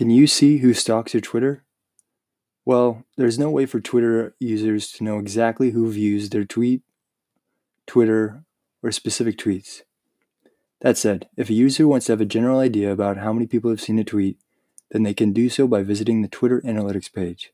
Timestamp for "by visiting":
15.68-16.22